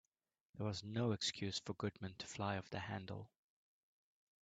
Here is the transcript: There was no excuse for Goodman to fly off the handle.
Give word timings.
There 0.55 0.65
was 0.65 0.83
no 0.83 1.11
excuse 1.11 1.59
for 1.59 1.73
Goodman 1.75 2.15
to 2.17 2.25
fly 2.25 2.57
off 2.57 2.71
the 2.71 2.79
handle. 2.79 3.29